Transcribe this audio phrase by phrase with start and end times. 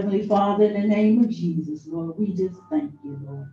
[0.00, 3.52] Heavenly Father, in the name of Jesus, Lord, we just thank you, Lord.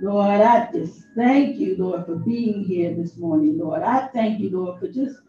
[0.00, 3.84] Lord, I just thank you, Lord, for being here this morning, Lord.
[3.84, 5.20] I thank you, Lord, for just,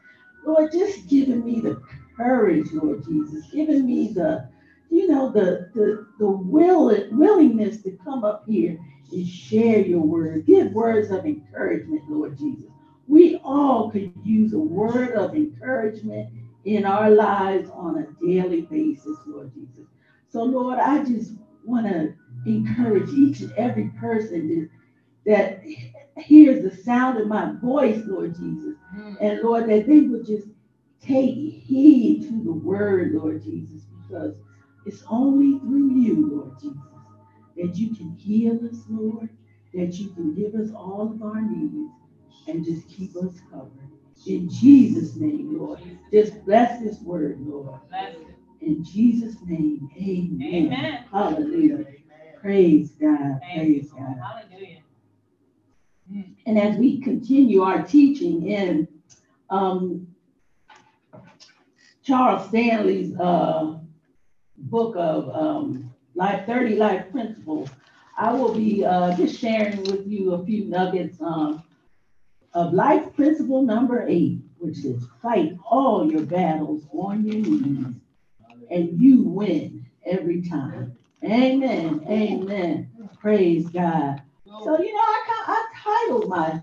[0.43, 1.79] Lord, just giving me the
[2.17, 4.49] courage, Lord Jesus, giving me the,
[4.89, 8.79] you know, the the the will willingness to come up here
[9.11, 10.47] and share your word.
[10.47, 12.71] Give words of encouragement, Lord Jesus.
[13.07, 19.19] We all could use a word of encouragement in our lives on a daily basis,
[19.27, 19.85] Lord Jesus.
[20.35, 21.31] So, Lord, I just
[21.63, 22.13] want to
[22.45, 24.69] encourage each and every person
[25.25, 25.63] that
[26.17, 28.75] hears the sound of my voice, Lord Jesus.
[28.97, 29.15] Mm.
[29.21, 30.49] And Lord, that they would just
[31.01, 34.35] take heed to the word, Lord Jesus, because
[34.85, 36.83] it's only through you, Lord Jesus,
[37.55, 39.29] that you can heal us, Lord,
[39.73, 41.93] that you can give us all of our needs
[42.49, 43.71] and just keep us covered.
[44.27, 45.79] In Jesus' name, Lord.
[46.11, 47.79] Just bless this word, Lord.
[48.65, 50.41] In Jesus' name, amen.
[50.41, 51.05] amen.
[51.11, 51.75] Hallelujah.
[51.75, 51.95] Amen.
[52.41, 53.39] Praise God.
[53.53, 54.17] Praise God.
[54.17, 54.81] Hallelujah.
[56.47, 58.87] And as we continue our teaching in
[59.51, 60.07] um,
[62.03, 63.77] Charles Stanley's uh,
[64.57, 67.69] book of um, Life 30 Life Principles,
[68.17, 71.63] I will be uh, just sharing with you a few nuggets um,
[72.55, 77.95] of life principle number eight, which is fight all your battles on your knees
[78.69, 80.97] and you win every time.
[81.23, 82.05] Amen.
[82.07, 82.91] Amen.
[83.19, 84.21] Praise God.
[84.45, 86.61] So, you know, I, I titled my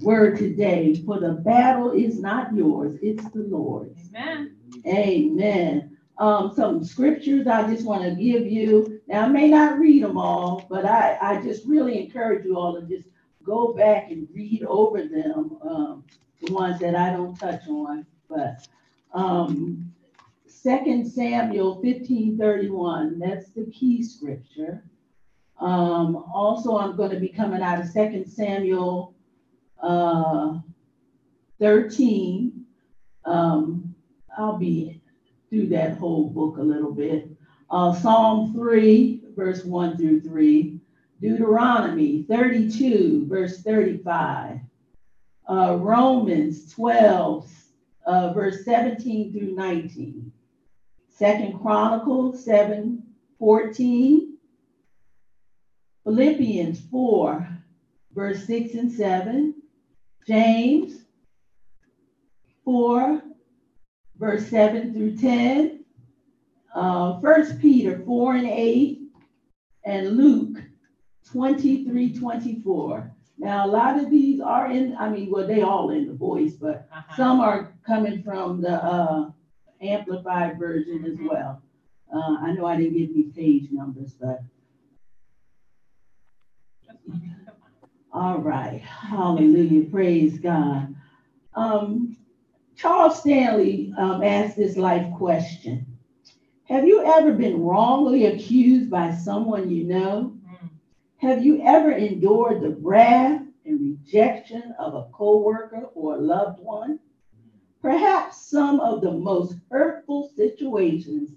[0.00, 3.98] word today, For the battle is not yours, it's the Lord's.
[4.14, 4.56] Amen.
[4.86, 5.96] Amen.
[6.18, 9.00] Um, some scriptures I just want to give you.
[9.08, 12.78] Now, I may not read them all, but I, I just really encourage you all
[12.78, 13.08] to just
[13.42, 16.04] go back and read over them, um,
[16.42, 18.06] the ones that I don't touch on.
[18.28, 18.66] But
[19.14, 19.89] um,
[20.62, 24.84] 2 Samuel 15 31, that's the key scripture.
[25.58, 29.14] Um, also, I'm going to be coming out of 2 Samuel
[29.82, 30.58] uh,
[31.58, 32.64] 13.
[33.24, 33.94] Um,
[34.36, 35.00] I'll be
[35.48, 37.30] through that whole book a little bit.
[37.70, 40.78] Uh, Psalm 3, verse 1 through 3.
[41.20, 44.58] Deuteronomy 32, verse 35.
[45.48, 47.50] Uh, Romans 12,
[48.06, 50.32] uh, verse 17 through 19.
[51.20, 53.02] Second Chronicles 7,
[53.38, 54.38] 14.
[56.02, 57.58] Philippians 4,
[58.14, 59.54] verse 6 and 7.
[60.26, 61.02] James
[62.64, 63.22] 4,
[64.16, 65.84] verse 7 through 10.
[66.74, 69.00] Uh, 1 Peter 4 and 8.
[69.84, 70.56] And Luke
[71.30, 73.14] 23, 24.
[73.36, 76.54] Now, a lot of these are in, I mean, well, they all in the voice,
[76.54, 77.14] but uh-huh.
[77.14, 79.30] some are coming from the uh,
[79.80, 81.62] amplified version as well.
[82.14, 84.40] Uh, I know I didn't give you page numbers, but.
[88.12, 88.80] All right.
[88.80, 89.88] Hallelujah.
[89.88, 90.94] Praise God.
[91.54, 92.16] Um,
[92.76, 95.86] Charles Stanley um, asked this life question
[96.68, 100.36] Have you ever been wrongly accused by someone you know?
[101.18, 106.98] Have you ever endured the wrath and rejection of a coworker or a loved one?
[107.82, 111.30] Perhaps some of the most hurtful situations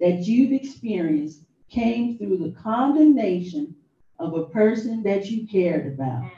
[0.00, 1.40] that you've experienced
[1.70, 3.74] came through the condemnation
[4.18, 6.30] of a person that you cared about.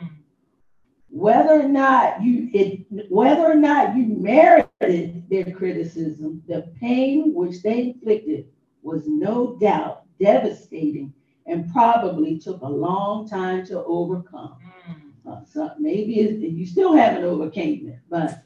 [1.11, 7.63] Whether or not you it, whether or not you merited their criticism, the pain which
[7.63, 8.47] they inflicted
[8.83, 11.13] was no doubt devastating
[11.47, 14.57] and probably took a long time to overcome.
[14.89, 15.33] Mm.
[15.33, 18.43] Uh, so maybe you still haven't overcame it, but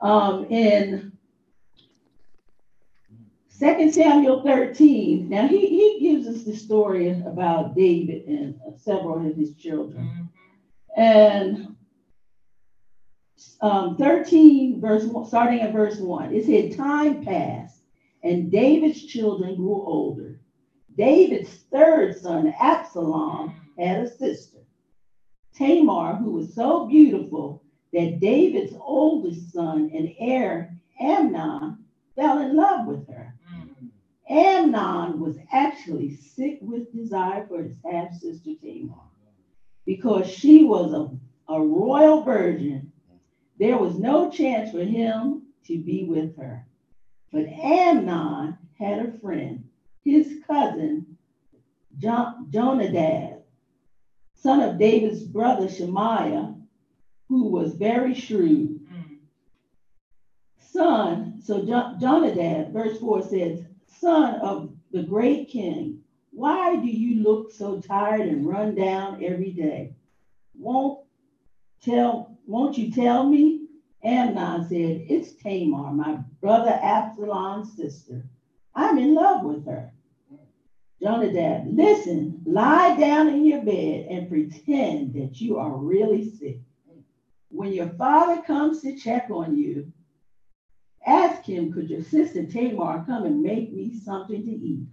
[0.00, 1.12] um, in
[3.58, 9.36] 2 Samuel 13, now he, he gives us the story about David and several of
[9.36, 10.30] his children.
[10.96, 11.00] Mm-hmm.
[11.00, 11.76] And
[13.60, 17.82] um, 13, verse one, starting at verse 1, it said, Time passed,
[18.22, 20.40] and David's children grew older.
[20.96, 24.58] David's third son, Absalom, had a sister,
[25.54, 31.78] Tamar, who was so beautiful that David's oldest son and heir, Amnon,
[32.16, 33.34] fell in love with her.
[33.54, 33.90] Mm.
[34.28, 38.94] Amnon was actually sick with desire for his half sister Tamar
[39.84, 41.10] because she was a,
[41.52, 42.92] a royal virgin.
[43.58, 46.64] There was no chance for him to be with her.
[47.32, 49.64] But Amnon had a friend
[50.04, 51.16] his cousin
[51.98, 53.42] Jonadab,
[54.34, 56.54] son of David's brother Shemaiah,
[57.30, 58.80] who was very shrewd.
[58.92, 59.18] Mm.
[60.56, 66.00] Son, so Jonadab, verse 4 says, son of the great king,
[66.32, 69.92] why do you look so tired and run down every day?
[70.58, 71.04] Won't
[71.80, 73.68] tell, won't you tell me?
[74.02, 78.26] Amnon said, It's Tamar, my brother Absalom's sister.
[78.74, 79.92] I'm in love with her.
[81.00, 86.58] Jonadab, listen, lie down in your bed and pretend that you are really sick.
[87.50, 89.92] When your father comes to check on you,
[91.06, 94.86] ask him, could your sister Tamar come and make me something to eat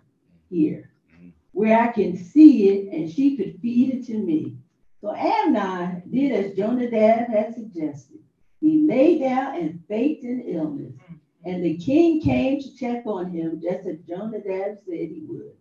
[0.49, 1.29] here, mm-hmm.
[1.51, 4.57] where I can see it and she could feed it to me.
[5.01, 8.19] So Amnon did as Jonadab had suggested.
[8.59, 10.93] He lay down and faked an illness.
[10.93, 11.15] Mm-hmm.
[11.45, 15.53] And the king came to check on him just as Jonadab said he would.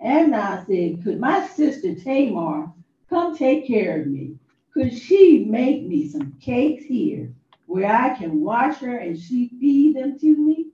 [0.00, 2.72] Amnon said, Could my sister Tamar
[3.08, 4.34] come take care of me?
[4.78, 7.34] Could she make me some cakes here
[7.66, 10.68] where I can wash her and she feed them to me?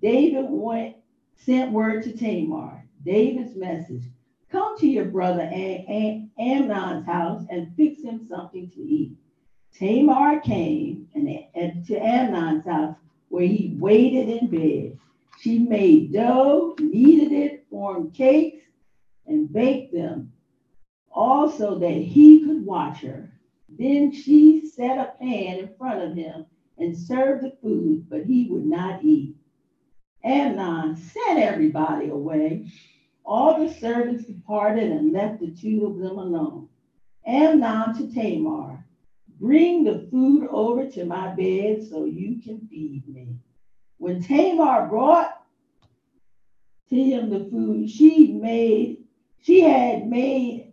[0.00, 0.94] David went,
[1.34, 2.86] sent word to Tamar.
[3.04, 4.04] David's message
[4.48, 9.16] Come to your brother Am- Amnon's house and fix him something to eat.
[9.74, 12.94] Tamar came and, and to Amnon's house
[13.28, 14.96] where he waited in bed.
[15.40, 18.62] She made dough, kneaded it, formed cakes,
[19.26, 20.32] and baked them,
[21.10, 23.28] also that he could watch her.
[23.68, 26.46] Then she set a pan in front of him
[26.78, 29.36] and served the food, but he would not eat.
[30.24, 32.66] Amnon sent everybody away.
[33.24, 36.68] All the servants departed and left the two of them alone.
[37.26, 38.84] Amnon to Tamar,
[39.40, 43.36] bring the food over to my bed so you can feed me.
[43.98, 45.44] When Tamar brought
[46.88, 49.04] to him the food she made,
[49.42, 50.69] she had made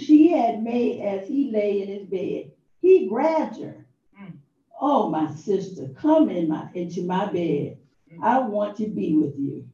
[0.00, 2.52] she had made as he lay in his bed.
[2.80, 3.86] He grabbed her.
[4.20, 4.38] Mm.
[4.80, 7.78] Oh, my sister, come in my into my bed.
[8.22, 9.64] I want to be with you.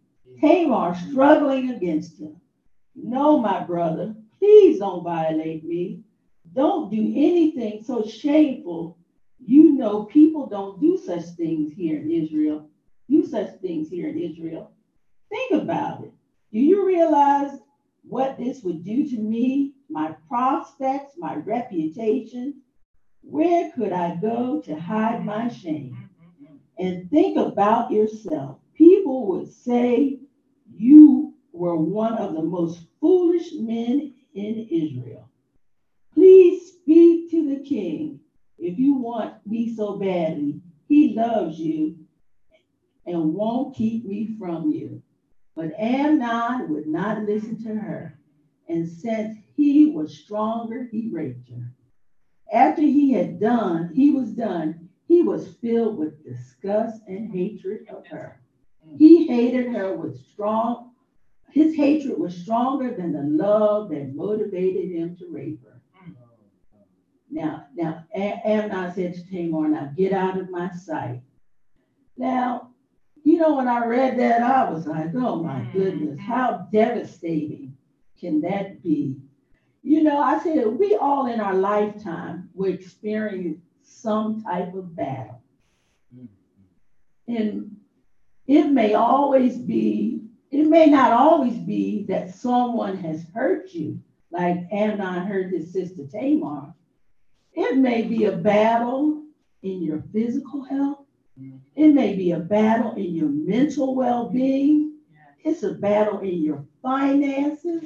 [0.40, 2.37] Tamar struggling against him.
[2.94, 6.02] No, my brother, please don't violate me.
[6.55, 8.96] Don't do anything so shameful.
[9.38, 12.69] You know, people don't do such things here in Israel.
[13.08, 14.73] Do such things here in Israel.
[15.31, 16.12] Think about it.
[16.52, 17.58] Do you realize
[18.02, 22.62] what this would do to me, my prospects, my reputation?
[23.23, 26.11] Where could I go to hide my shame?
[26.79, 28.59] And think about yourself.
[28.75, 30.21] People would say
[30.75, 35.29] you were one of the most foolish men in Israel.
[36.12, 38.21] Please speak to the king
[38.59, 40.61] if you want me so badly.
[40.88, 41.97] He loves you
[43.06, 45.03] and won't keep me from you.
[45.55, 48.19] But Amnon would not listen to her.
[48.69, 51.73] And since he was stronger, he raped her.
[52.53, 58.06] After he had done, he was done, he was filled with disgust and hatred of
[58.06, 58.41] her.
[58.99, 60.93] He hated her with strong,
[61.50, 65.81] his hatred was stronger than the love that motivated him to rape her.
[67.31, 71.23] Now, now Amnon said to Tamar, now get out of my sight.
[72.17, 72.70] Now,
[73.25, 75.79] you know, when I read that, I was like, oh my mm-hmm.
[75.79, 77.76] goodness, how devastating
[78.19, 79.17] can that be?
[79.87, 85.41] You know, I said, we all in our lifetime will experience some type of battle.
[87.29, 87.77] And
[88.49, 94.00] it may always be, it may not always be that someone has hurt you,
[94.33, 96.75] like Amnon hurt his sister Tamar.
[97.52, 99.23] It may be a battle
[99.62, 101.07] in your physical health.
[101.76, 104.95] It may be a battle in your mental well being.
[105.45, 107.85] It's a battle in your finances.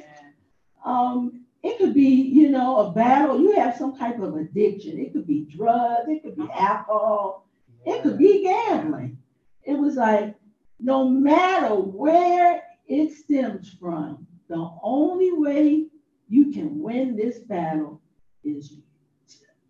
[0.83, 3.39] Um, it could be, you know, a battle.
[3.39, 4.99] You have some type of addiction.
[4.99, 6.07] It could be drugs.
[6.07, 6.59] It could be uh-huh.
[6.59, 7.47] alcohol.
[7.85, 9.17] It could be gambling.
[9.63, 10.35] It was like,
[10.79, 15.85] no matter where it stems from, the only way
[16.27, 18.01] you can win this battle
[18.43, 18.77] is,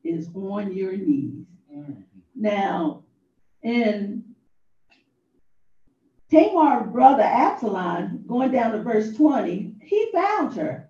[0.03, 1.45] is on your knees.
[1.73, 2.01] Mm-hmm.
[2.35, 3.03] Now,
[3.63, 4.23] in
[6.29, 10.89] Tamar's brother Absalom, going down to verse 20, he found her.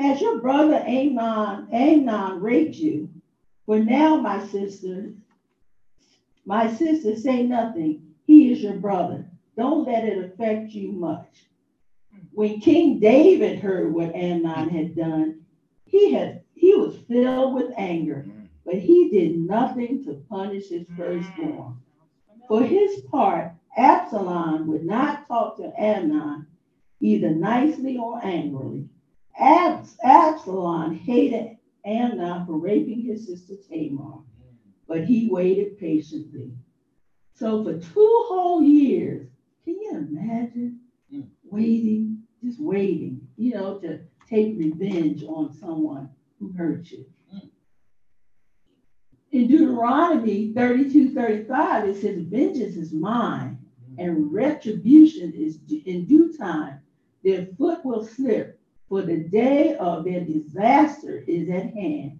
[0.00, 3.10] Has your brother Amnon, Amnon raped you?
[3.66, 5.12] For now, my sister,
[6.46, 8.14] my sister, say nothing.
[8.24, 9.26] He is your brother.
[9.58, 11.44] Don't let it affect you much.
[12.32, 15.44] When King David heard what Amnon had done,
[15.84, 18.26] he had he was filled with anger,
[18.64, 21.76] but he did nothing to punish his firstborn.
[22.48, 26.46] For his part, Absalom would not talk to Amnon
[27.00, 28.79] either nicely or angrily.
[29.38, 34.20] Abs- Absalom hated Amnon for raping his sister Tamar,
[34.88, 36.52] but he waited patiently.
[37.34, 39.28] So for two whole years,
[39.64, 40.80] Can you imagine
[41.12, 41.28] Mm.
[41.44, 47.06] waiting, just waiting, you know, to take revenge on someone who hurt you?
[47.34, 47.50] Mm.
[49.32, 53.58] In Deuteronomy 32 35, it says, Vengeance is mine,
[53.98, 56.80] and retribution is in due time.
[57.24, 58.59] Their foot will slip,
[58.90, 62.18] for the day of their disaster is at hand,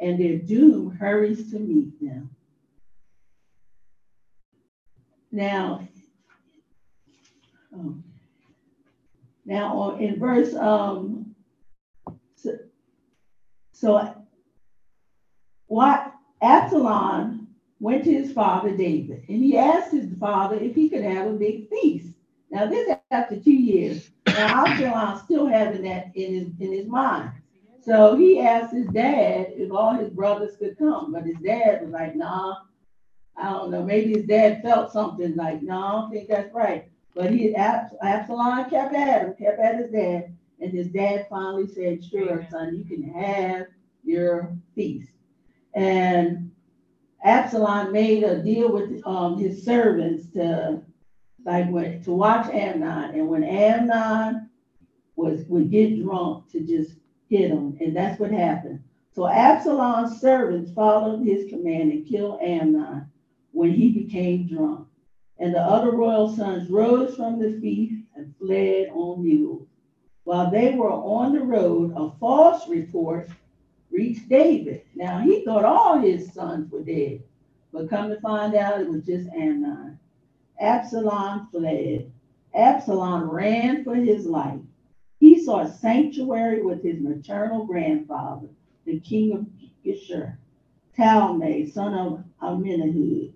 [0.00, 2.30] and their doom hurries to meet them.
[5.32, 5.88] Now,
[7.76, 7.96] oh,
[9.44, 11.34] now in verse um,
[12.36, 12.56] so,
[13.72, 14.14] so
[15.66, 17.48] what Absalom
[17.80, 21.32] went to his father David, and he asked his father if he could have a
[21.32, 22.14] big feast.
[22.48, 24.08] Now this after two years.
[24.32, 27.30] Now Absalom's still having that in his in his mind.
[27.82, 31.90] So he asked his dad if all his brothers could come, but his dad was
[31.90, 32.56] like, "Nah,
[33.36, 33.82] I don't know.
[33.82, 37.94] Maybe his dad felt something like, no, I don't think that's right." But he Abs-
[38.02, 42.76] Absalom kept at him, kept at his dad, and his dad finally said, "Sure, son,
[42.76, 43.66] you can have
[44.04, 45.10] your feast."
[45.74, 46.52] And
[47.24, 50.82] Absalom made a deal with um, his servants to
[51.44, 54.48] like when, to watch Amnon, and when Amnon
[55.16, 56.92] was would get drunk to just
[57.28, 58.82] hit him, and that's what happened.
[59.14, 63.06] So Absalom's servants followed his command and killed Amnon
[63.52, 64.88] when he became drunk.
[65.38, 69.68] And the other royal sons rose from the feast and fled on mules.
[70.24, 73.28] While they were on the road, a false report
[73.90, 74.82] reached David.
[74.94, 77.22] Now he thought all his sons were dead,
[77.72, 79.98] but come to find out it was just Amnon.
[80.62, 82.12] Absalom fled.
[82.54, 84.60] Absalom ran for his life.
[85.18, 88.48] He sought sanctuary with his maternal grandfather,
[88.84, 89.46] the king of
[89.84, 90.36] Geshur,
[90.96, 93.32] Talmai, son of Amminahud.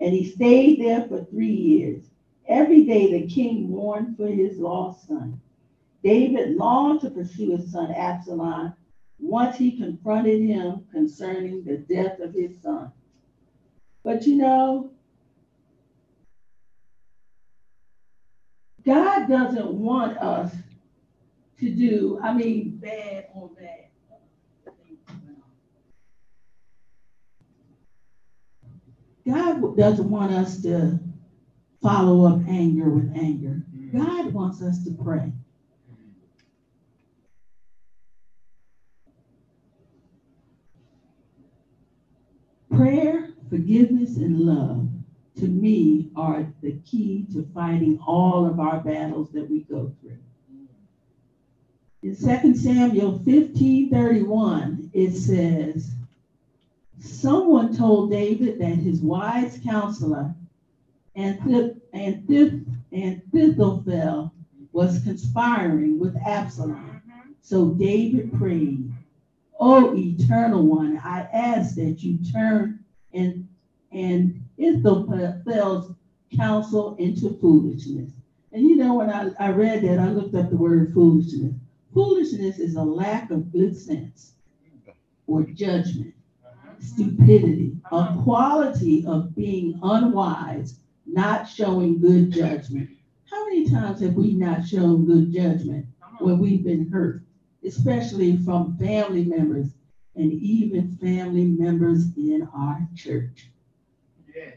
[0.00, 2.02] And he stayed there for three years.
[2.48, 5.40] Every day the king mourned for his lost son.
[6.02, 8.72] David longed to pursue his son Absalom
[9.18, 12.90] once he confronted him concerning the death of his son.
[14.02, 14.90] But you know,
[18.84, 20.54] God doesn't want us
[21.58, 23.80] to do, I mean, bad on bad.
[29.26, 30.98] God doesn't want us to
[31.80, 33.62] follow up anger with anger.
[33.90, 35.32] God wants us to pray.
[42.70, 44.88] Prayer, forgiveness, and love
[45.36, 50.18] to me are the key to fighting all of our battles that we go through.
[52.02, 55.90] In 2 Samuel 15 31, it says,
[56.98, 60.34] Someone told David that his wise counselor
[61.16, 64.32] Anthith- Anthith- Anthithophel
[64.72, 67.00] was conspiring with Absalom.
[67.40, 68.92] So David prayed,
[69.60, 73.48] O eternal one, I ask that you turn and
[73.92, 75.92] and Ahithophel's uh,
[76.36, 78.10] counsel into foolishness.
[78.52, 81.54] And you know, when I, I read that, I looked up the word foolishness.
[81.92, 84.32] Foolishness is a lack of good sense
[85.26, 86.14] or judgment,
[86.80, 92.90] stupidity, a quality of being unwise, not showing good judgment.
[93.30, 95.86] How many times have we not shown good judgment
[96.18, 97.22] when we've been hurt,
[97.64, 99.68] especially from family members
[100.16, 103.50] and even family members in our church?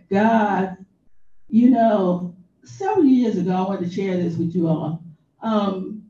[0.09, 0.77] God,
[1.49, 5.03] you know, several years ago, I wanted to share this with you all.
[5.41, 6.03] Um,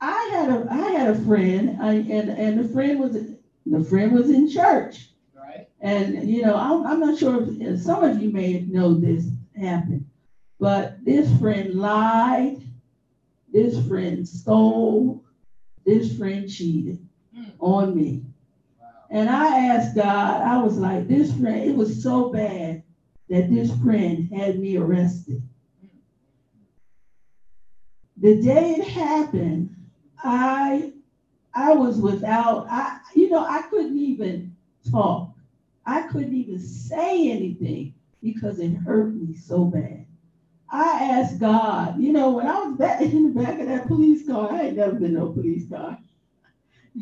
[0.00, 3.16] I had a I had a friend, I, and and the friend was
[3.66, 5.68] the friend was in church, Right?
[5.80, 9.26] and you know I'm, I'm not sure if some of you may know this
[9.58, 10.06] happened,
[10.58, 12.62] but this friend lied,
[13.52, 15.22] this friend stole,
[15.84, 17.06] this friend cheated
[17.58, 18.22] on me.
[19.10, 22.84] And I asked God, I was like, this friend, it was so bad
[23.28, 25.42] that this friend had me arrested.
[28.18, 29.74] The day it happened,
[30.22, 30.92] I
[31.52, 34.54] I was without, I you know, I couldn't even
[34.88, 35.30] talk.
[35.86, 40.06] I couldn't even say anything because it hurt me so bad.
[40.70, 44.24] I asked God, you know, when I was back in the back of that police
[44.28, 45.98] car, I ain't never been no police car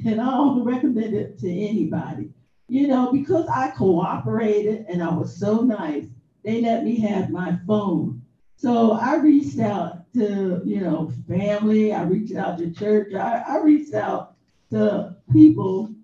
[0.04, 2.30] and I don't recommend it to anybody.
[2.68, 6.04] You know, because I cooperated and I was so nice,
[6.45, 8.23] they let me have my phone.
[8.57, 13.59] So I reached out to, you know, family, I reached out to church, I, I
[13.62, 14.35] reached out
[14.71, 15.95] to people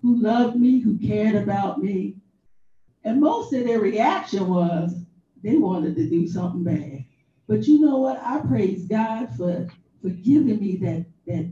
[0.00, 2.16] who loved me, who cared about me.
[3.04, 4.94] And most of their reaction was
[5.42, 7.04] they wanted to do something bad.
[7.46, 8.18] But you know what?
[8.22, 9.66] I praise God for,
[10.00, 11.50] for giving me that, that,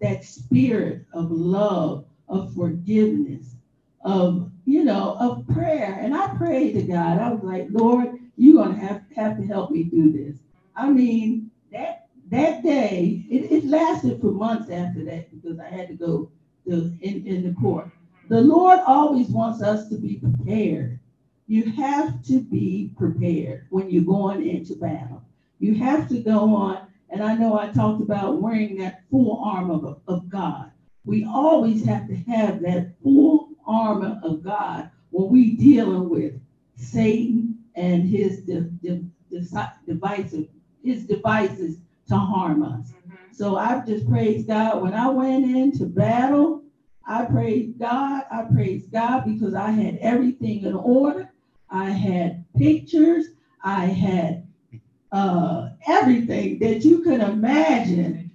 [0.00, 3.56] that spirit of love, of forgiveness,
[4.04, 5.98] of, you know, of prayer.
[6.00, 7.18] And I prayed to God.
[7.18, 10.38] I was like, Lord, you're to have, have to help me do this.
[10.76, 15.88] I mean, that that day, it, it lasted for months after that because I had
[15.88, 16.30] to go
[16.66, 17.90] to, in, in the court.
[18.28, 21.00] The Lord always wants us to be prepared.
[21.46, 25.22] You have to be prepared when you're going into battle.
[25.58, 29.74] You have to go on, and I know I talked about wearing that full armor
[29.74, 30.70] of, of God.
[31.04, 36.34] We always have to have that full armor of God when we dealing with
[36.76, 40.48] Satan and his de- de- de- devices,
[40.82, 42.92] his devices to harm us.
[42.92, 43.32] Mm-hmm.
[43.32, 44.82] So I just praise God.
[44.82, 46.62] When I went into battle,
[47.06, 48.24] I praised God.
[48.30, 51.32] I praised God because I had everything in order.
[51.70, 53.26] I had pictures.
[53.62, 54.47] I had
[55.12, 58.30] uh, everything that you could imagine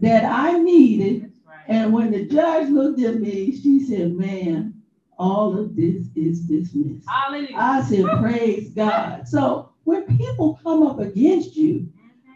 [0.00, 1.32] that I needed.
[1.68, 4.74] And when the judge looked at me, she said, Man,
[5.18, 7.08] all of this is dismissed.
[7.08, 7.56] Hallelujah.
[7.56, 9.28] I said, Praise God.
[9.28, 11.88] So when people come up against you,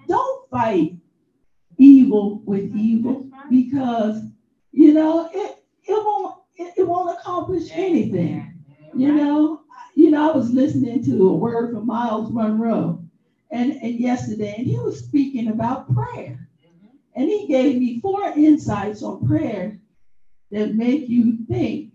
[0.09, 0.97] don't fight
[1.79, 4.23] evil with evil because
[4.73, 8.53] you know it it won't it, it won't accomplish anything.
[8.95, 9.63] You know,
[9.95, 13.06] you know, I was listening to a word from Myles Munroe
[13.51, 16.49] and, and yesterday, and he was speaking about prayer.
[17.15, 19.79] And he gave me four insights on prayer
[20.51, 21.93] that make you think.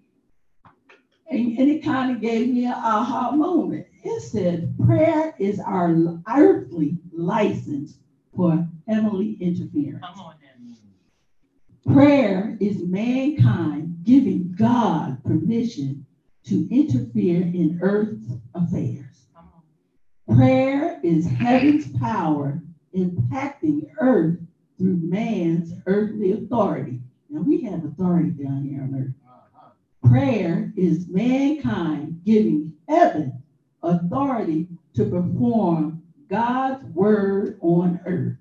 [1.29, 3.85] And, and it kind of gave me an aha moment.
[4.03, 5.95] It said, prayer is our
[6.27, 7.99] earthly license
[8.35, 10.03] for heavenly interference.
[11.85, 16.05] Prayer is mankind giving God permission
[16.45, 19.10] to interfere in earth's affairs.
[20.35, 22.61] Prayer is heaven's power
[22.95, 24.37] impacting earth
[24.77, 26.99] through man's earthly authority.
[27.29, 30.09] Now we have authority down here on earth.
[30.09, 33.41] Prayer is mankind giving heaven
[33.83, 38.37] authority to perform God's word on earth.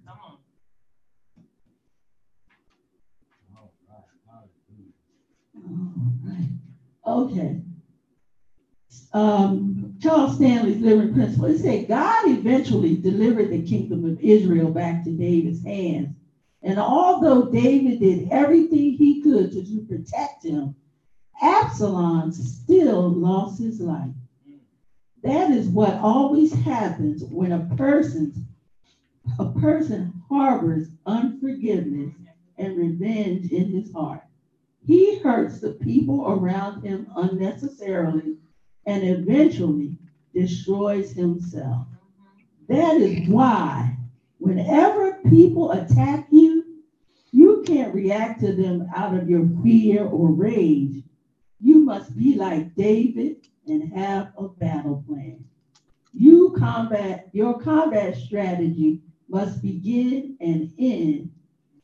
[7.07, 7.61] Okay.
[9.12, 11.46] Um, Charles Stanley's Living Principle.
[11.46, 16.16] It said God eventually delivered the kingdom of Israel back to David's hands.
[16.62, 20.74] And although David did everything he could to, protect him,
[21.42, 24.12] Absalom still lost his life.
[25.22, 28.32] That is what always happens when a person
[29.38, 32.14] a person harbors unforgiveness
[32.56, 34.22] and revenge in his heart.
[34.82, 38.36] He hurts the people around him unnecessarily
[38.87, 39.99] and eventually
[40.35, 41.87] destroys himself.
[42.69, 43.97] That is why
[44.38, 46.64] whenever people attack you,
[47.33, 51.03] you can't react to them out of your fear or rage.
[51.61, 55.45] You must be like David and have a battle plan.
[56.12, 61.31] You combat your combat strategy must begin and end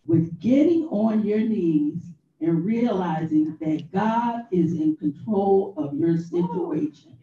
[0.07, 2.03] with getting on your knees
[2.41, 7.17] and realizing that God is in control of your situation.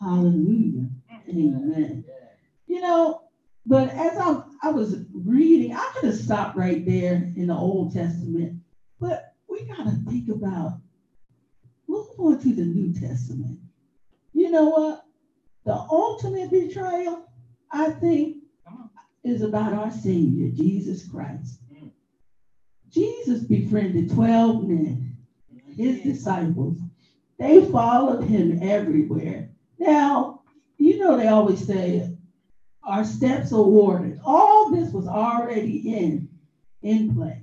[0.00, 0.88] Hallelujah.
[1.28, 2.04] Amen.
[2.66, 3.22] You know,
[3.66, 7.94] but as I, I was reading, I could have stopped right there in the Old
[7.94, 8.60] Testament,
[9.00, 10.80] but we got to think about,
[11.88, 13.58] move on to the New Testament.
[14.34, 15.06] You know what?
[15.64, 17.26] The ultimate betrayal,
[17.72, 18.38] I think,
[19.24, 21.60] is about our Savior, Jesus Christ.
[22.94, 25.16] Jesus befriended 12 men,
[25.76, 26.78] his disciples.
[27.38, 29.50] They followed him everywhere.
[29.78, 30.42] Now,
[30.78, 32.16] you know, they always say,
[32.84, 34.20] our steps are ordered.
[34.24, 36.28] All this was already in,
[36.82, 37.40] in play.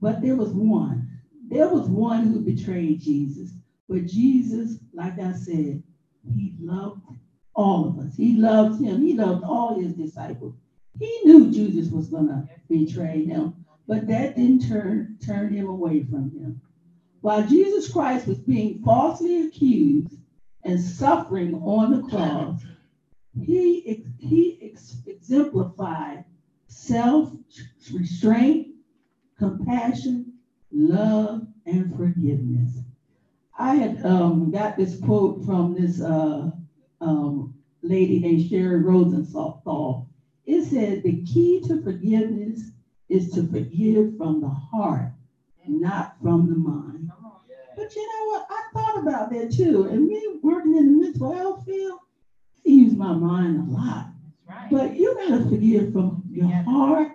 [0.00, 1.08] But there was one.
[1.48, 3.50] There was one who betrayed Jesus.
[3.88, 5.82] But Jesus, like I said,
[6.24, 7.02] he loved
[7.54, 8.16] all of us.
[8.16, 9.02] He loved him.
[9.02, 10.54] He loved all his disciples.
[10.98, 13.54] He knew Jesus was going to betray him,
[13.86, 16.60] but that didn't turn, turn him away from him.
[17.20, 20.16] While Jesus Christ was being falsely accused
[20.64, 22.60] and suffering on the cross,
[23.40, 24.58] he, he
[25.06, 26.24] exemplified
[26.66, 27.32] self
[27.92, 28.68] restraint,
[29.38, 30.34] compassion,
[30.70, 32.78] love, and forgiveness.
[33.58, 36.50] I had um, got this quote from this uh,
[37.00, 40.08] um, lady named Sherry Rosenthal.
[40.44, 42.72] It said, The key to forgiveness
[43.08, 45.12] is to forgive from the heart,
[45.68, 47.10] not from the mind.
[47.76, 48.46] But you know what?
[48.50, 49.84] I thought about that too.
[49.84, 51.98] And me working in the mental health field,
[52.66, 54.08] I use my mind a lot.
[54.48, 54.68] Right.
[54.70, 56.62] But you gotta forgive from your Yeah.
[56.64, 57.12] heart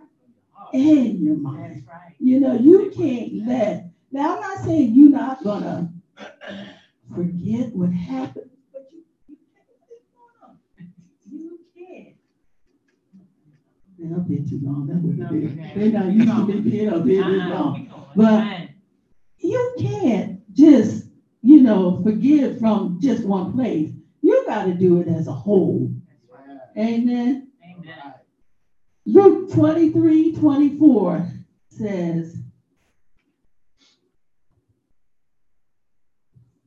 [0.73, 1.75] and your mind.
[1.75, 2.15] That's right.
[2.19, 3.91] You know, you can't let.
[4.11, 5.93] Now, I'm not saying you're not gonna
[7.13, 10.87] forget what happened, but you, you can't.
[11.29, 12.15] You can't.
[14.07, 14.87] Man, I've been too long.
[14.87, 15.47] That would No, be.
[15.47, 17.89] They're not used to me being up here this long.
[18.15, 18.69] But-
[19.39, 21.09] You can't just,
[21.41, 23.91] you know, forgive from just one place.
[24.21, 25.91] You got to do it as a whole.
[26.33, 26.59] Right.
[26.77, 27.51] Amen.
[27.63, 28.13] Amen.
[29.05, 31.27] Luke 23 24
[31.69, 32.35] says,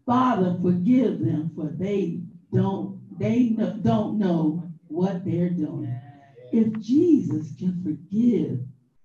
[0.07, 2.23] Father, forgive them, for they
[2.53, 3.51] don't they
[3.83, 5.95] don't know what they're doing.
[6.53, 8.61] If Jesus can forgive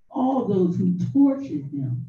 [0.09, 2.05] all those who tortured him,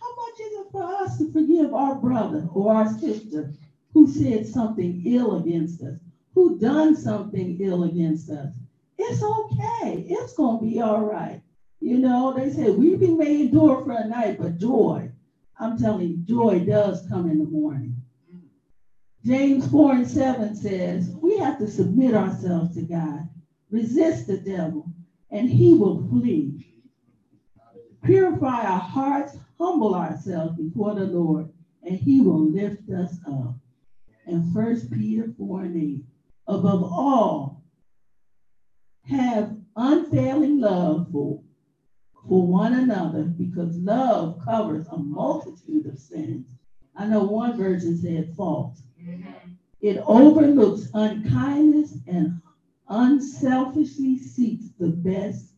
[0.00, 3.52] how much is it for us to forgive our brother or our sister
[3.92, 5.98] who said something ill against us,
[6.34, 8.52] who done something ill against us?
[8.98, 10.06] It's okay.
[10.08, 11.42] It's gonna be all right.
[11.80, 15.10] You know, they say weeping may endure for a night, but joy,
[15.58, 17.96] I'm telling you, joy does come in the morning.
[18.32, 18.40] Mm.
[19.24, 23.28] James 4 and 7 says, we have to submit ourselves to God,
[23.74, 24.86] resist the devil,
[25.32, 26.64] and he will flee.
[28.02, 33.56] Purify our hearts, humble ourselves before the Lord, and he will lift us up.
[34.26, 36.04] And 1 Peter 4 and 8,
[36.46, 37.64] above all,
[39.02, 41.42] have unfailing love for,
[42.28, 46.46] for one another, because love covers a multitude of sins.
[46.94, 48.84] I know one version said faults.
[49.02, 49.24] Mhm.
[49.80, 52.40] It overlooks unkindness and
[52.88, 55.54] unselfishly seeks the best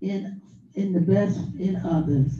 [0.00, 0.40] in,
[0.74, 2.32] in the best in others.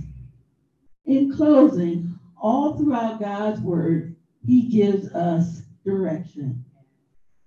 [1.07, 6.65] In closing, all throughout God's word, he gives us direction.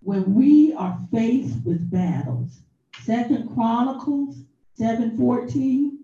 [0.01, 2.61] When we are faced with battles,
[3.01, 4.43] Second Chronicles
[4.79, 5.97] 7:14,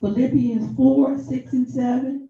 [0.00, 2.28] Philippians 4, 6 and 7,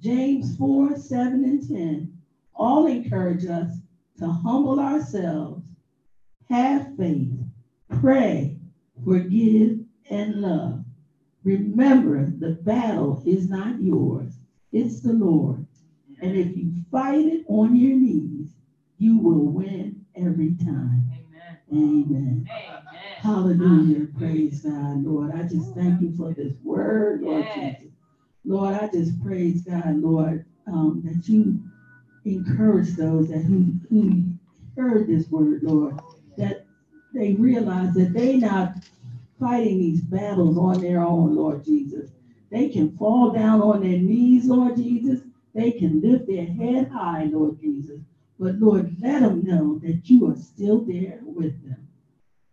[0.00, 2.12] James 4, 7 and 10,
[2.54, 3.78] all encourage us
[4.18, 5.62] to humble ourselves,
[6.48, 7.32] have faith,
[8.00, 8.56] pray,
[9.04, 10.84] forgive, and love.
[11.44, 14.34] Remember, the battle is not yours,
[14.72, 15.66] it's the Lord.
[16.20, 18.50] And if you fight it on your knees,
[18.98, 21.04] you will win every time.
[21.72, 22.04] Amen.
[22.10, 22.48] Amen.
[22.50, 22.84] Amen.
[23.18, 24.06] Hallelujah.
[24.18, 25.32] Praise God, Lord.
[25.32, 27.76] I just thank you for this word, Lord Yes.
[27.80, 27.94] Jesus.
[28.44, 31.60] Lord, I just praise God, Lord, um, that you
[32.24, 34.24] encourage those that who, who
[34.76, 36.00] heard this word, Lord,
[36.36, 36.66] that
[37.14, 38.74] they realize that they not
[39.40, 42.10] fighting these battles on their own, Lord Jesus.
[42.50, 45.20] They can fall down on their knees, Lord Jesus.
[45.54, 48.00] They can lift their head high, Lord Jesus.
[48.38, 51.88] But Lord, let them know that you are still there with them.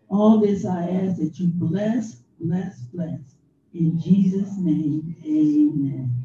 [0.09, 3.19] All this I ask that you bless, bless, bless.
[3.73, 6.24] In Jesus' name, amen.